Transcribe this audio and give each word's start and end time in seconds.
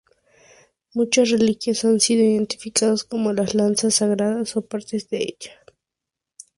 Muchas 0.95 1.29
reliquias 1.29 1.85
han 1.85 1.99
sido 1.99 2.23
identificadas 2.23 3.03
como 3.03 3.33
la 3.33 3.45
lanza 3.53 3.91
sagrada 3.91 4.41
o 4.55 4.61
partes 4.61 5.09
de 5.11 5.17
ella. 5.21 5.59